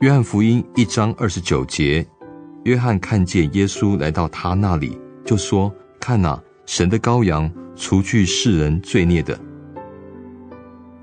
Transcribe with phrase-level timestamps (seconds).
[0.00, 2.06] 约翰福音一章二十九节，
[2.64, 9.36] 约翰看见耶稣来到他那里，就说：“看哪，神的羔羊，除去世人罪孽的。”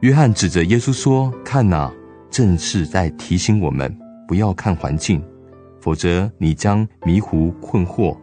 [0.00, 1.92] 约翰指着耶稣说：“看哪，
[2.30, 3.92] 正是在提醒我们，
[4.28, 5.20] 不要看环境，
[5.80, 8.16] 否则你将迷糊困惑；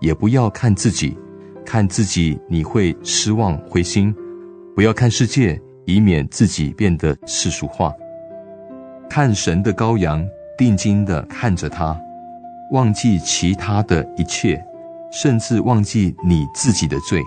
[0.00, 1.16] 也不要看自己，
[1.64, 4.14] 看自己你会失望灰心。”
[4.74, 7.92] 不要看世界，以免自己变得世俗化。
[9.08, 12.00] 看神的羔羊，定睛的看着他，
[12.72, 14.62] 忘记其他的一切，
[15.10, 17.22] 甚至忘记你自己的罪，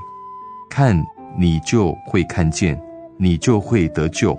[0.69, 0.99] 看
[1.37, 2.79] 你就会看见。”
[3.15, 4.37] 你就会得救，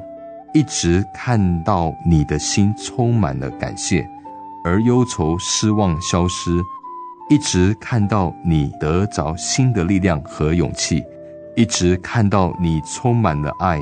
[0.53, 4.07] 一直看到你的心充满了感谢，
[4.65, 6.61] 而忧愁失望消失；
[7.31, 11.03] 一直看到你得着新的力量和勇气，
[11.57, 13.79] 一直看到你充满了爱，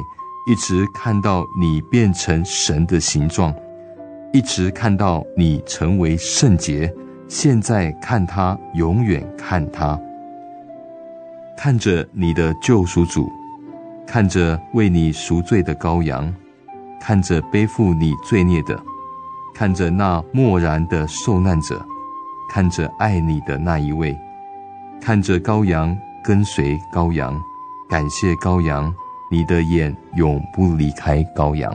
[0.46, 3.55] 一直看到你变成神的形状，
[4.33, 6.92] 一直看到你成为圣洁。
[7.28, 9.98] 现在看他，永远看他，
[11.56, 13.30] 看着你的救赎主。
[14.05, 16.30] 看着为你赎罪的羔羊，
[17.00, 18.78] 看着背负你罪孽的，
[19.55, 21.83] 看着那默然的受难者，
[22.52, 24.14] 看着爱你的那一位，
[25.00, 27.41] 看着羔羊跟随羔羊，
[27.92, 28.90] 感谢羔羊，
[29.30, 31.70] 你的眼永不离开羔羊。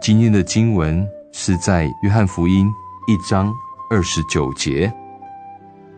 [0.00, 2.66] 今天的经文是在约翰福音
[3.06, 3.52] 一章
[3.90, 4.90] 二十九节，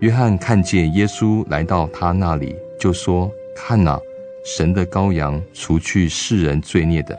[0.00, 3.97] 约翰看见耶稣来到他那里，就说：“看哪。”
[4.44, 7.16] 神的羔羊，除去世人罪孽的。